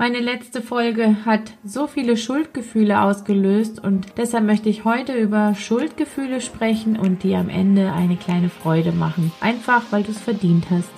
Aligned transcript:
Meine 0.00 0.20
letzte 0.20 0.62
Folge 0.62 1.26
hat 1.26 1.52
so 1.62 1.86
viele 1.86 2.16
Schuldgefühle 2.16 3.02
ausgelöst 3.02 3.84
und 3.84 4.06
deshalb 4.16 4.46
möchte 4.46 4.70
ich 4.70 4.86
heute 4.86 5.12
über 5.12 5.54
Schuldgefühle 5.54 6.40
sprechen 6.40 6.98
und 6.98 7.22
dir 7.22 7.36
am 7.36 7.50
Ende 7.50 7.92
eine 7.92 8.16
kleine 8.16 8.48
Freude 8.48 8.92
machen. 8.92 9.30
Einfach, 9.42 9.82
weil 9.90 10.02
du 10.02 10.12
es 10.12 10.18
verdient 10.18 10.70
hast. 10.70 10.88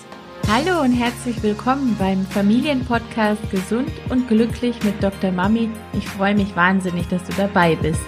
Hallo 0.49 0.83
und 0.83 0.93
herzlich 0.93 1.43
willkommen 1.43 1.97
beim 1.99 2.25
Familienpodcast 2.27 3.51
Gesund 3.51 3.91
und 4.09 4.29
Glücklich 4.29 4.81
mit 4.85 5.03
Dr. 5.03 5.33
Mami. 5.33 5.69
Ich 5.95 6.07
freue 6.07 6.37
mich 6.37 6.55
wahnsinnig, 6.55 7.09
dass 7.09 7.25
du 7.25 7.33
dabei 7.37 7.75
bist. 7.75 8.07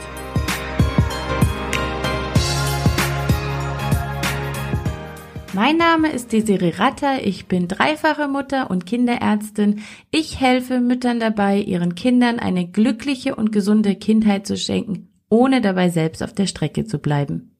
Mein 5.54 5.76
Name 5.76 6.10
ist 6.10 6.32
Desiree 6.32 6.74
Ratter, 6.78 7.24
ich 7.24 7.46
bin 7.46 7.68
dreifache 7.68 8.26
Mutter 8.26 8.70
und 8.70 8.86
Kinderärztin. 8.86 9.82
Ich 10.10 10.40
helfe 10.40 10.80
Müttern 10.80 11.20
dabei, 11.20 11.60
ihren 11.60 11.94
Kindern 11.94 12.40
eine 12.40 12.66
glückliche 12.66 13.36
und 13.36 13.52
gesunde 13.52 13.94
Kindheit 13.94 14.48
zu 14.48 14.56
schenken, 14.56 15.10
ohne 15.28 15.60
dabei 15.60 15.90
selbst 15.90 16.24
auf 16.24 16.32
der 16.32 16.48
Strecke 16.48 16.86
zu 16.86 16.98
bleiben. 16.98 17.56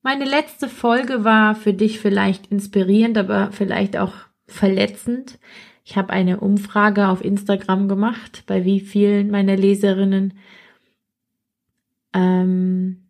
Meine 0.00 0.24
letzte 0.24 0.66
Folge 0.66 1.24
war 1.24 1.54
für 1.54 1.74
dich 1.74 2.00
vielleicht 2.00 2.46
inspirierend, 2.46 3.18
aber 3.18 3.52
vielleicht 3.52 3.98
auch 3.98 4.14
verletzend. 4.46 5.38
Ich 5.84 5.98
habe 5.98 6.10
eine 6.10 6.40
Umfrage 6.40 7.08
auf 7.08 7.22
Instagram 7.22 7.86
gemacht, 7.86 8.44
bei 8.46 8.64
wie 8.64 8.80
vielen 8.80 9.30
meiner 9.30 9.56
Leserinnen 9.56 10.38
ähm, 12.14 13.03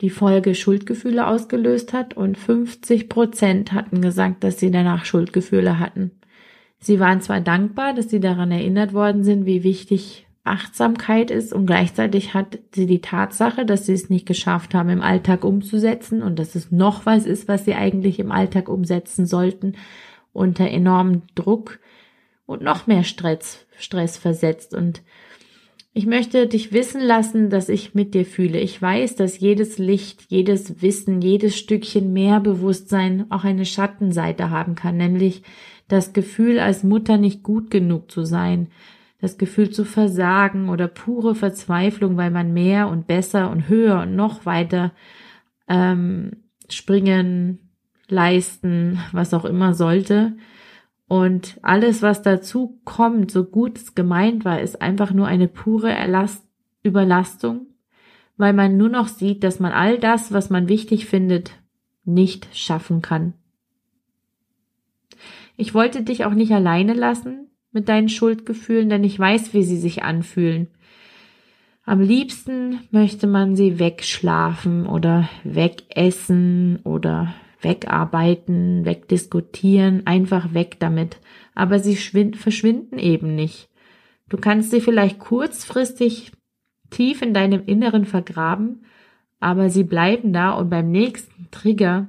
die 0.00 0.10
Folge 0.10 0.54
Schuldgefühle 0.54 1.26
ausgelöst 1.26 1.92
hat 1.92 2.14
und 2.16 2.36
50 2.36 3.08
Prozent 3.08 3.72
hatten 3.72 4.02
gesagt, 4.02 4.42
dass 4.44 4.58
sie 4.58 4.70
danach 4.70 5.04
Schuldgefühle 5.04 5.78
hatten. 5.78 6.10
Sie 6.78 7.00
waren 7.00 7.20
zwar 7.20 7.40
dankbar, 7.40 7.94
dass 7.94 8.10
sie 8.10 8.20
daran 8.20 8.50
erinnert 8.50 8.92
worden 8.92 9.24
sind, 9.24 9.46
wie 9.46 9.62
wichtig 9.62 10.26
Achtsamkeit 10.44 11.30
ist 11.30 11.54
und 11.54 11.64
gleichzeitig 11.64 12.34
hat 12.34 12.58
sie 12.72 12.86
die 12.86 13.00
Tatsache, 13.00 13.64
dass 13.64 13.86
sie 13.86 13.94
es 13.94 14.10
nicht 14.10 14.26
geschafft 14.26 14.74
haben, 14.74 14.90
im 14.90 15.00
Alltag 15.00 15.42
umzusetzen 15.42 16.22
und 16.22 16.38
dass 16.38 16.54
es 16.54 16.70
noch 16.70 17.06
was 17.06 17.24
ist, 17.24 17.48
was 17.48 17.64
sie 17.64 17.74
eigentlich 17.74 18.18
im 18.18 18.30
Alltag 18.30 18.68
umsetzen 18.68 19.24
sollten, 19.24 19.76
unter 20.34 20.68
enormem 20.68 21.22
Druck 21.34 21.78
und 22.44 22.62
noch 22.62 22.86
mehr 22.86 23.04
Stress, 23.04 23.66
Stress 23.78 24.18
versetzt 24.18 24.74
und 24.74 25.02
ich 25.96 26.06
möchte 26.06 26.48
dich 26.48 26.72
wissen 26.72 27.00
lassen, 27.00 27.50
dass 27.50 27.68
ich 27.68 27.94
mit 27.94 28.14
dir 28.14 28.26
fühle. 28.26 28.58
Ich 28.58 28.82
weiß, 28.82 29.14
dass 29.14 29.38
jedes 29.38 29.78
Licht, 29.78 30.24
jedes 30.28 30.82
Wissen, 30.82 31.22
jedes 31.22 31.56
Stückchen 31.56 32.12
mehr 32.12 32.40
Bewusstsein 32.40 33.30
auch 33.30 33.44
eine 33.44 33.64
Schattenseite 33.64 34.50
haben 34.50 34.74
kann, 34.74 34.96
nämlich 34.96 35.44
das 35.86 36.12
Gefühl, 36.12 36.58
als 36.58 36.82
Mutter 36.82 37.16
nicht 37.16 37.44
gut 37.44 37.70
genug 37.70 38.10
zu 38.10 38.24
sein, 38.24 38.68
das 39.20 39.38
Gefühl 39.38 39.70
zu 39.70 39.84
versagen 39.84 40.68
oder 40.68 40.88
pure 40.88 41.36
Verzweiflung, 41.36 42.16
weil 42.16 42.32
man 42.32 42.52
mehr 42.52 42.88
und 42.88 43.06
besser 43.06 43.50
und 43.50 43.68
höher 43.68 44.00
und 44.00 44.16
noch 44.16 44.46
weiter 44.46 44.92
ähm, 45.68 46.32
springen, 46.68 47.70
leisten, 48.08 48.98
was 49.12 49.32
auch 49.32 49.44
immer 49.44 49.74
sollte. 49.74 50.32
Und 51.06 51.58
alles, 51.62 52.02
was 52.02 52.22
dazu 52.22 52.80
kommt, 52.84 53.30
so 53.30 53.44
gut 53.44 53.78
es 53.78 53.94
gemeint 53.94 54.44
war, 54.44 54.60
ist 54.60 54.80
einfach 54.80 55.12
nur 55.12 55.26
eine 55.26 55.48
pure 55.48 55.92
Erlast 55.92 56.42
Überlastung, 56.82 57.66
weil 58.36 58.52
man 58.52 58.76
nur 58.76 58.88
noch 58.88 59.08
sieht, 59.08 59.44
dass 59.44 59.60
man 59.60 59.72
all 59.72 59.98
das, 59.98 60.32
was 60.32 60.50
man 60.50 60.68
wichtig 60.68 61.06
findet, 61.06 61.52
nicht 62.04 62.48
schaffen 62.52 63.02
kann. 63.02 63.34
Ich 65.56 65.74
wollte 65.74 66.02
dich 66.02 66.24
auch 66.24 66.34
nicht 66.34 66.52
alleine 66.52 66.94
lassen 66.94 67.48
mit 67.72 67.88
deinen 67.88 68.08
Schuldgefühlen, 68.08 68.88
denn 68.88 69.04
ich 69.04 69.18
weiß, 69.18 69.54
wie 69.54 69.62
sie 69.62 69.76
sich 69.78 70.02
anfühlen. 70.02 70.68
Am 71.84 72.00
liebsten 72.00 72.80
möchte 72.90 73.26
man 73.26 73.56
sie 73.56 73.78
wegschlafen 73.78 74.86
oder 74.86 75.28
wegessen 75.44 76.80
oder 76.82 77.34
wegarbeiten, 77.64 78.84
wegdiskutieren, 78.84 80.06
einfach 80.06 80.54
weg 80.54 80.76
damit. 80.78 81.18
Aber 81.54 81.78
sie 81.78 81.96
verschwinden 81.96 82.98
eben 82.98 83.34
nicht. 83.34 83.68
Du 84.28 84.36
kannst 84.36 84.70
sie 84.70 84.80
vielleicht 84.80 85.18
kurzfristig 85.18 86.32
tief 86.90 87.22
in 87.22 87.34
deinem 87.34 87.64
Inneren 87.66 88.04
vergraben, 88.04 88.84
aber 89.40 89.68
sie 89.70 89.84
bleiben 89.84 90.32
da 90.32 90.52
und 90.52 90.70
beim 90.70 90.90
nächsten 90.90 91.48
Trigger 91.50 92.08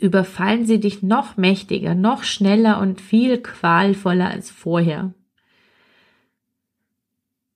überfallen 0.00 0.66
sie 0.66 0.80
dich 0.80 1.02
noch 1.02 1.36
mächtiger, 1.36 1.94
noch 1.94 2.22
schneller 2.22 2.80
und 2.80 3.00
viel 3.00 3.38
qualvoller 3.38 4.28
als 4.30 4.50
vorher. 4.50 5.14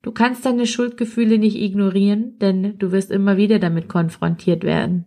Du 0.03 0.11
kannst 0.11 0.45
deine 0.45 0.67
Schuldgefühle 0.67 1.39
nicht 1.39 1.57
ignorieren, 1.57 2.39
denn 2.41 2.77
du 2.79 2.91
wirst 2.91 3.13
immer 3.13 3.37
wieder 3.37 3.61
damit 3.61 3.89
konfrontiert 3.89 4.65
werden. 4.65 5.05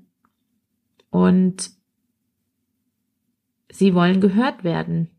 Und 1.10 1.72
Sie 3.70 3.94
wollen 3.94 4.22
gehört 4.22 4.64
werden. 4.64 5.10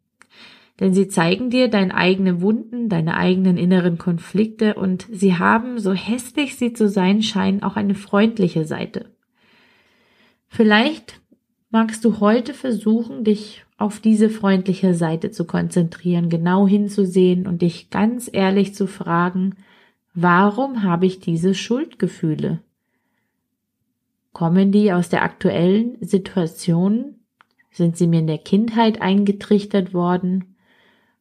Denn 0.78 0.92
sie 0.92 1.08
zeigen 1.08 1.48
dir 1.48 1.68
deine 1.68 1.94
eigenen 1.94 2.42
Wunden, 2.42 2.88
deine 2.88 3.16
eigenen 3.16 3.56
inneren 3.56 3.96
Konflikte 3.96 4.74
und 4.74 5.06
sie 5.10 5.36
haben, 5.36 5.78
so 5.78 5.92
hässlich 5.92 6.56
sie 6.56 6.74
zu 6.74 6.88
sein 6.88 7.22
scheinen, 7.22 7.62
auch 7.62 7.76
eine 7.76 7.94
freundliche 7.94 8.66
Seite. 8.66 9.06
Vielleicht 10.48 11.20
magst 11.70 12.04
du 12.04 12.20
heute 12.20 12.54
versuchen, 12.54 13.24
dich 13.24 13.64
auf 13.78 14.00
diese 14.00 14.30
freundliche 14.30 14.94
Seite 14.94 15.30
zu 15.30 15.44
konzentrieren, 15.44 16.30
genau 16.30 16.66
hinzusehen 16.66 17.46
und 17.46 17.62
dich 17.62 17.90
ganz 17.90 18.30
ehrlich 18.32 18.74
zu 18.74 18.86
fragen, 18.86 19.56
warum 20.14 20.82
habe 20.82 21.06
ich 21.06 21.20
diese 21.20 21.54
Schuldgefühle? 21.54 22.60
Kommen 24.32 24.72
die 24.72 24.92
aus 24.92 25.08
der 25.08 25.22
aktuellen 25.22 25.96
Situation, 26.00 27.15
sind 27.76 27.98
sie 27.98 28.06
mir 28.06 28.20
in 28.20 28.26
der 28.26 28.38
Kindheit 28.38 29.02
eingetrichtert 29.02 29.92
worden? 29.92 30.56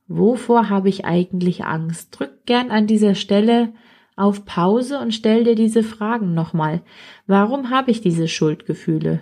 Wovor 0.08 0.70
habe 0.70 0.88
ich 0.88 1.04
eigentlich 1.04 1.66
Angst? 1.66 2.18
Drück 2.18 2.46
gern 2.46 2.72
an 2.72 2.88
dieser 2.88 3.14
Stelle 3.14 3.74
auf 4.16 4.46
Pause 4.46 5.00
und 5.00 5.14
stell 5.14 5.44
dir 5.44 5.56
diese 5.56 5.84
Fragen 5.84 6.34
nochmal. 6.34 6.82
Warum 7.28 7.72
habe 7.72 7.92
ich 7.92 8.00
diese 8.00 8.30
Schuldgefühle? 8.30 9.22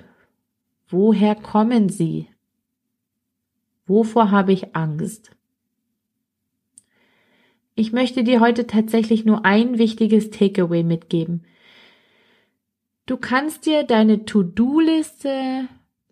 Woher 0.89 1.33
kommen 1.33 1.89
sie? 1.89 2.27
Wovor 3.87 4.29
habe 4.29 4.53
ich 4.53 4.75
Angst? 4.75 5.31
Ich 7.73 7.93
möchte 7.93 8.23
dir 8.23 8.41
heute 8.41 8.67
tatsächlich 8.67 9.25
nur 9.25 9.43
ein 9.43 9.79
wichtiges 9.79 10.29
Takeaway 10.29 10.83
mitgeben. 10.83 11.45
Du 13.07 13.17
kannst 13.17 13.65
dir 13.65 13.83
deine 13.83 14.25
To-Do-Liste 14.25 15.67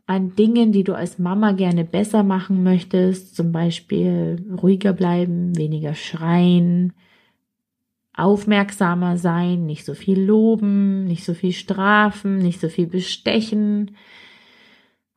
an 0.05 0.35
Dingen, 0.35 0.71
die 0.71 0.83
du 0.83 0.93
als 0.93 1.19
Mama 1.19 1.51
gerne 1.53 1.85
besser 1.85 2.23
machen 2.23 2.63
möchtest, 2.63 3.35
zum 3.35 3.51
Beispiel 3.51 4.43
ruhiger 4.61 4.93
bleiben, 4.93 5.55
weniger 5.57 5.93
schreien, 5.93 6.93
aufmerksamer 8.13 9.17
sein, 9.17 9.65
nicht 9.65 9.85
so 9.85 9.93
viel 9.93 10.21
loben, 10.21 11.05
nicht 11.05 11.23
so 11.23 11.33
viel 11.33 11.53
strafen, 11.53 12.39
nicht 12.39 12.59
so 12.59 12.69
viel 12.69 12.87
bestechen. 12.87 13.95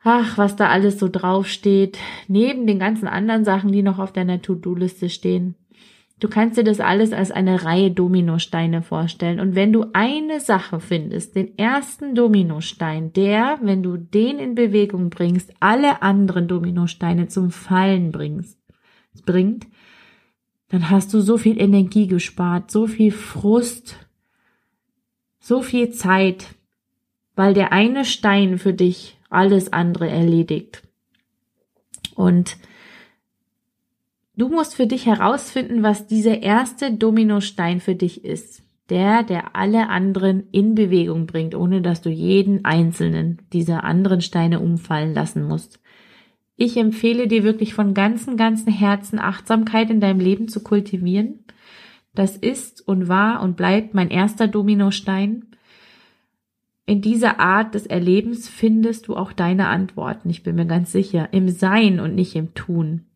Ach, 0.02 0.38
was 0.38 0.54
da 0.56 0.68
alles 0.68 0.98
so 0.98 1.08
draufsteht, 1.08 1.98
neben 2.28 2.66
den 2.66 2.78
ganzen 2.78 3.08
anderen 3.08 3.44
Sachen, 3.44 3.72
die 3.72 3.82
noch 3.82 3.98
auf 3.98 4.12
deiner 4.12 4.40
To-Do-Liste 4.40 5.08
stehen. 5.08 5.56
Du 6.24 6.30
kannst 6.30 6.56
dir 6.56 6.64
das 6.64 6.80
alles 6.80 7.12
als 7.12 7.30
eine 7.30 7.64
Reihe 7.64 7.90
Dominosteine 7.90 8.80
vorstellen. 8.80 9.40
Und 9.40 9.54
wenn 9.54 9.74
du 9.74 9.84
eine 9.92 10.40
Sache 10.40 10.80
findest, 10.80 11.36
den 11.36 11.58
ersten 11.58 12.14
Dominostein, 12.14 13.12
der, 13.12 13.58
wenn 13.60 13.82
du 13.82 13.98
den 13.98 14.38
in 14.38 14.54
Bewegung 14.54 15.10
bringst, 15.10 15.52
alle 15.60 16.00
anderen 16.00 16.48
Dominosteine 16.48 17.28
zum 17.28 17.50
Fallen 17.50 18.10
bringst, 18.10 18.58
bringt, 19.26 19.66
dann 20.70 20.88
hast 20.88 21.12
du 21.12 21.20
so 21.20 21.36
viel 21.36 21.60
Energie 21.60 22.06
gespart, 22.06 22.70
so 22.70 22.86
viel 22.86 23.12
Frust, 23.12 23.98
so 25.40 25.60
viel 25.60 25.90
Zeit, 25.90 26.54
weil 27.36 27.52
der 27.52 27.70
eine 27.70 28.06
Stein 28.06 28.56
für 28.56 28.72
dich 28.72 29.18
alles 29.28 29.74
andere 29.74 30.08
erledigt. 30.08 30.82
Und 32.14 32.56
Du 34.36 34.48
musst 34.48 34.74
für 34.74 34.86
dich 34.86 35.06
herausfinden, 35.06 35.82
was 35.82 36.08
dieser 36.08 36.42
erste 36.42 36.92
Dominostein 36.92 37.80
für 37.80 37.94
dich 37.94 38.24
ist. 38.24 38.62
Der, 38.90 39.22
der 39.22 39.56
alle 39.56 39.88
anderen 39.88 40.48
in 40.50 40.74
Bewegung 40.74 41.26
bringt, 41.26 41.54
ohne 41.54 41.80
dass 41.80 42.02
du 42.02 42.10
jeden 42.10 42.64
einzelnen 42.64 43.38
dieser 43.52 43.84
anderen 43.84 44.20
Steine 44.20 44.60
umfallen 44.60 45.14
lassen 45.14 45.44
musst. 45.44 45.80
Ich 46.56 46.76
empfehle 46.76 47.26
dir 47.26 47.44
wirklich 47.44 47.74
von 47.74 47.94
ganzem, 47.94 48.36
ganzem 48.36 48.72
Herzen 48.72 49.18
Achtsamkeit 49.18 49.88
in 49.88 50.00
deinem 50.00 50.20
Leben 50.20 50.48
zu 50.48 50.62
kultivieren. 50.62 51.44
Das 52.14 52.36
ist 52.36 52.86
und 52.86 53.08
war 53.08 53.42
und 53.42 53.56
bleibt 53.56 53.94
mein 53.94 54.10
erster 54.10 54.48
Dominostein. 54.48 55.46
In 56.84 57.00
dieser 57.00 57.40
Art 57.40 57.74
des 57.74 57.86
Erlebens 57.86 58.48
findest 58.48 59.08
du 59.08 59.16
auch 59.16 59.32
deine 59.32 59.68
Antworten, 59.68 60.28
ich 60.28 60.42
bin 60.42 60.56
mir 60.56 60.66
ganz 60.66 60.92
sicher, 60.92 61.32
im 61.32 61.48
Sein 61.48 61.98
und 61.98 62.14
nicht 62.14 62.36
im 62.36 62.52
Tun. 62.54 63.06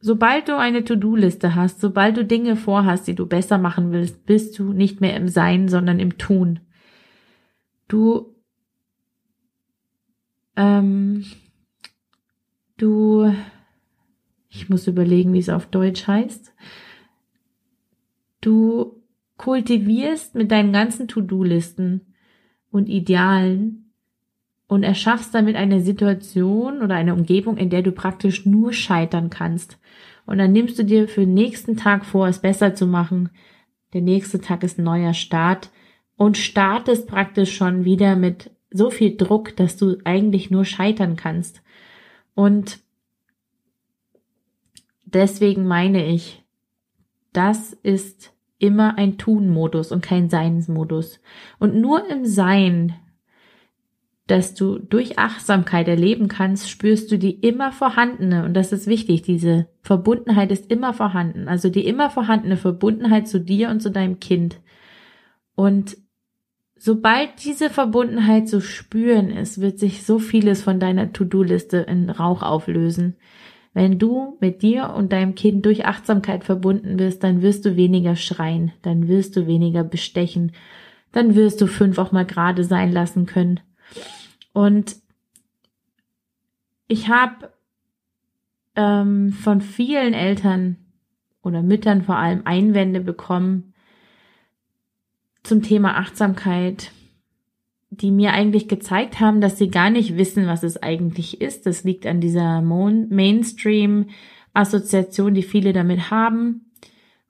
Sobald 0.00 0.48
du 0.48 0.56
eine 0.56 0.84
To-Do-Liste 0.84 1.54
hast, 1.54 1.80
sobald 1.80 2.16
du 2.16 2.24
Dinge 2.24 2.56
vorhast, 2.56 3.06
die 3.06 3.14
du 3.14 3.26
besser 3.26 3.58
machen 3.58 3.92
willst, 3.92 4.26
bist 4.26 4.58
du 4.58 4.72
nicht 4.72 5.00
mehr 5.00 5.16
im 5.16 5.28
Sein, 5.28 5.68
sondern 5.68 5.98
im 5.98 6.18
Tun. 6.18 6.60
Du, 7.88 8.34
ähm, 10.56 11.24
du, 12.76 13.32
ich 14.48 14.68
muss 14.68 14.86
überlegen, 14.86 15.32
wie 15.32 15.38
es 15.38 15.48
auf 15.48 15.66
Deutsch 15.66 16.06
heißt. 16.06 16.52
Du 18.40 19.02
kultivierst 19.36 20.34
mit 20.34 20.50
deinen 20.50 20.72
ganzen 20.72 21.08
To-Do-Listen 21.08 22.14
und 22.70 22.88
Idealen 22.88 23.85
und 24.68 24.82
erschaffst 24.82 25.34
damit 25.34 25.56
eine 25.56 25.80
Situation 25.80 26.82
oder 26.82 26.94
eine 26.94 27.14
Umgebung, 27.14 27.56
in 27.56 27.70
der 27.70 27.82
du 27.82 27.92
praktisch 27.92 28.46
nur 28.46 28.72
scheitern 28.72 29.30
kannst. 29.30 29.78
Und 30.26 30.38
dann 30.38 30.52
nimmst 30.52 30.78
du 30.78 30.84
dir 30.84 31.08
für 31.08 31.20
den 31.20 31.34
nächsten 31.34 31.76
Tag 31.76 32.04
vor, 32.04 32.26
es 32.26 32.40
besser 32.40 32.74
zu 32.74 32.86
machen. 32.86 33.30
Der 33.92 34.00
nächste 34.02 34.40
Tag 34.40 34.64
ist 34.64 34.78
ein 34.78 34.84
neuer 34.84 35.14
Start 35.14 35.70
und 36.16 36.36
startest 36.36 37.06
praktisch 37.06 37.56
schon 37.56 37.84
wieder 37.84 38.16
mit 38.16 38.50
so 38.70 38.90
viel 38.90 39.16
Druck, 39.16 39.56
dass 39.56 39.76
du 39.76 39.98
eigentlich 40.04 40.50
nur 40.50 40.64
scheitern 40.64 41.14
kannst. 41.16 41.62
Und 42.34 42.80
deswegen 45.04 45.66
meine 45.66 46.06
ich, 46.06 46.44
das 47.32 47.72
ist 47.72 48.34
immer 48.58 48.98
ein 48.98 49.18
Tun-Modus 49.18 49.92
und 49.92 50.02
kein 50.02 50.28
Seinsmodus. 50.28 51.20
Und 51.58 51.76
nur 51.76 52.08
im 52.08 52.24
Sein, 52.24 52.94
dass 54.26 54.54
du 54.54 54.78
durch 54.78 55.18
Achtsamkeit 55.18 55.86
erleben 55.86 56.26
kannst, 56.26 56.68
spürst 56.68 57.12
du 57.12 57.18
die 57.18 57.32
immer 57.32 57.70
vorhandene, 57.70 58.44
und 58.44 58.54
das 58.54 58.72
ist 58.72 58.88
wichtig, 58.88 59.22
diese 59.22 59.68
Verbundenheit 59.82 60.50
ist 60.50 60.70
immer 60.70 60.92
vorhanden, 60.92 61.46
also 61.46 61.68
die 61.68 61.86
immer 61.86 62.10
vorhandene 62.10 62.56
Verbundenheit 62.56 63.28
zu 63.28 63.40
dir 63.40 63.70
und 63.70 63.80
zu 63.80 63.90
deinem 63.90 64.18
Kind. 64.18 64.60
Und 65.54 65.96
sobald 66.76 67.44
diese 67.44 67.70
Verbundenheit 67.70 68.48
zu 68.48 68.60
spüren 68.60 69.30
ist, 69.30 69.60
wird 69.60 69.78
sich 69.78 70.04
so 70.04 70.18
vieles 70.18 70.60
von 70.60 70.80
deiner 70.80 71.12
To-Do-Liste 71.12 71.78
in 71.78 72.10
Rauch 72.10 72.42
auflösen. 72.42 73.14
Wenn 73.74 73.98
du 73.98 74.38
mit 74.40 74.62
dir 74.62 74.94
und 74.96 75.12
deinem 75.12 75.36
Kind 75.36 75.64
durch 75.66 75.86
Achtsamkeit 75.86 76.42
verbunden 76.42 76.96
bist, 76.96 77.22
dann 77.22 77.42
wirst 77.42 77.64
du 77.64 77.76
weniger 77.76 78.16
schreien, 78.16 78.72
dann 78.82 79.06
wirst 79.06 79.36
du 79.36 79.46
weniger 79.46 79.84
bestechen, 79.84 80.52
dann 81.12 81.36
wirst 81.36 81.60
du 81.60 81.66
fünf 81.66 81.98
auch 81.98 82.10
mal 82.10 82.26
gerade 82.26 82.64
sein 82.64 82.90
lassen 82.90 83.26
können. 83.26 83.60
Und 84.52 84.96
ich 86.88 87.08
habe 87.08 87.52
ähm, 88.74 89.32
von 89.32 89.60
vielen 89.60 90.14
Eltern 90.14 90.78
oder 91.42 91.62
Müttern 91.62 92.02
vor 92.02 92.16
allem 92.16 92.42
Einwände 92.44 93.00
bekommen 93.00 93.74
zum 95.42 95.62
Thema 95.62 95.96
Achtsamkeit, 95.96 96.92
die 97.90 98.10
mir 98.10 98.32
eigentlich 98.32 98.68
gezeigt 98.68 99.20
haben, 99.20 99.40
dass 99.40 99.58
sie 99.58 99.70
gar 99.70 99.90
nicht 99.90 100.16
wissen, 100.16 100.46
was 100.46 100.62
es 100.62 100.82
eigentlich 100.82 101.40
ist. 101.40 101.66
Das 101.66 101.84
liegt 101.84 102.06
an 102.06 102.20
dieser 102.20 102.62
Mainstream-Assoziation, 102.62 105.34
die 105.34 105.42
viele 105.42 105.72
damit 105.72 106.10
haben. 106.10 106.72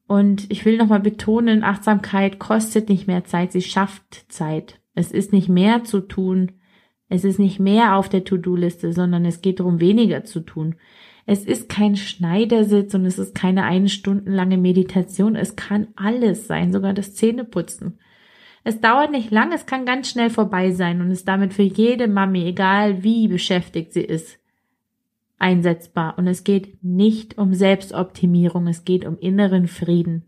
Und 0.06 0.50
ich 0.50 0.64
will 0.64 0.78
nochmal 0.78 1.00
betonen, 1.00 1.64
Achtsamkeit 1.64 2.38
kostet 2.38 2.88
nicht 2.88 3.06
mehr 3.06 3.24
Zeit, 3.24 3.52
sie 3.52 3.62
schafft 3.62 4.32
Zeit. 4.32 4.80
Es 4.96 5.12
ist 5.12 5.32
nicht 5.32 5.48
mehr 5.48 5.84
zu 5.84 6.00
tun, 6.00 6.52
es 7.08 7.22
ist 7.22 7.38
nicht 7.38 7.60
mehr 7.60 7.96
auf 7.96 8.08
der 8.08 8.24
To-Do-Liste, 8.24 8.92
sondern 8.92 9.24
es 9.24 9.42
geht 9.42 9.60
darum, 9.60 9.78
weniger 9.78 10.24
zu 10.24 10.40
tun. 10.40 10.74
Es 11.26 11.44
ist 11.44 11.68
kein 11.68 11.96
Schneidersitz 11.96 12.94
und 12.94 13.04
es 13.04 13.18
ist 13.18 13.34
keine 13.34 13.64
eine 13.64 13.88
Stunden 13.88 14.32
lange 14.32 14.56
Meditation. 14.56 15.36
Es 15.36 15.54
kann 15.54 15.88
alles 15.96 16.46
sein, 16.46 16.72
sogar 16.72 16.94
das 16.94 17.14
Zähneputzen. 17.14 17.98
Es 18.64 18.80
dauert 18.80 19.12
nicht 19.12 19.30
lang, 19.30 19.52
es 19.52 19.66
kann 19.66 19.86
ganz 19.86 20.10
schnell 20.10 20.30
vorbei 20.30 20.72
sein 20.72 21.00
und 21.00 21.10
ist 21.10 21.28
damit 21.28 21.54
für 21.54 21.62
jede 21.62 22.08
Mami, 22.08 22.44
egal 22.44 23.04
wie 23.04 23.28
beschäftigt 23.28 23.92
sie 23.92 24.02
ist, 24.02 24.40
einsetzbar. 25.38 26.18
Und 26.18 26.26
es 26.26 26.42
geht 26.42 26.82
nicht 26.82 27.38
um 27.38 27.54
Selbstoptimierung, 27.54 28.66
es 28.66 28.84
geht 28.84 29.04
um 29.04 29.18
inneren 29.18 29.68
Frieden. 29.68 30.24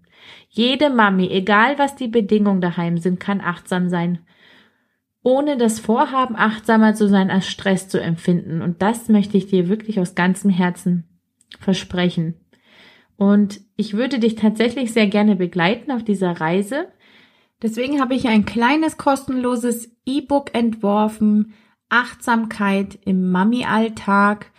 Jede 0.50 0.90
Mami, 0.90 1.28
egal 1.30 1.78
was 1.78 1.96
die 1.96 2.08
Bedingungen 2.08 2.60
daheim 2.60 2.98
sind, 2.98 3.18
kann 3.18 3.40
achtsam 3.40 3.88
sein, 3.88 4.20
ohne 5.28 5.58
das 5.58 5.78
Vorhaben, 5.78 6.36
achtsamer 6.36 6.94
zu 6.94 7.06
sein, 7.06 7.30
als 7.30 7.46
Stress 7.46 7.86
zu 7.90 8.00
empfinden. 8.00 8.62
Und 8.62 8.80
das 8.80 9.10
möchte 9.10 9.36
ich 9.36 9.46
dir 9.46 9.68
wirklich 9.68 10.00
aus 10.00 10.14
ganzem 10.14 10.50
Herzen 10.50 11.04
versprechen. 11.60 12.40
Und 13.18 13.60
ich 13.76 13.92
würde 13.92 14.20
dich 14.20 14.36
tatsächlich 14.36 14.90
sehr 14.90 15.06
gerne 15.06 15.36
begleiten 15.36 15.92
auf 15.92 16.02
dieser 16.02 16.40
Reise. 16.40 16.86
Deswegen 17.60 18.00
habe 18.00 18.14
ich 18.14 18.26
ein 18.26 18.46
kleines 18.46 18.96
kostenloses 18.96 19.94
E-Book 20.06 20.54
entworfen, 20.54 21.52
Achtsamkeit 21.90 22.98
im 23.04 23.30
Mami-Alltag. 23.30 24.50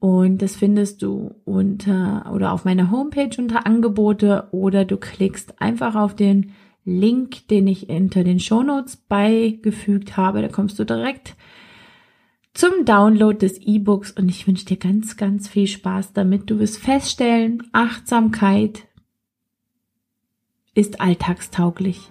Und 0.00 0.42
das 0.42 0.56
findest 0.56 1.02
du 1.02 1.36
unter 1.44 2.32
oder 2.34 2.52
auf 2.52 2.64
meiner 2.64 2.90
Homepage 2.90 3.36
unter 3.38 3.66
Angebote 3.66 4.48
oder 4.50 4.84
du 4.84 4.96
klickst 4.96 5.62
einfach 5.62 5.94
auf 5.94 6.16
den 6.16 6.54
Link, 6.84 7.48
den 7.48 7.66
ich 7.66 7.88
unter 7.88 8.24
den 8.24 8.40
Shownotes 8.40 8.96
beigefügt 8.96 10.16
habe. 10.16 10.42
Da 10.42 10.48
kommst 10.48 10.78
du 10.78 10.84
direkt 10.84 11.36
zum 12.54 12.84
Download 12.84 13.38
des 13.38 13.58
E-Books 13.58 14.12
und 14.12 14.28
ich 14.28 14.46
wünsche 14.46 14.64
dir 14.64 14.78
ganz, 14.78 15.16
ganz 15.16 15.48
viel 15.48 15.66
Spaß 15.66 16.12
damit. 16.12 16.50
Du 16.50 16.58
wirst 16.58 16.78
feststellen, 16.78 17.62
Achtsamkeit 17.72 18.86
ist 20.74 21.00
alltagstauglich. 21.00 22.10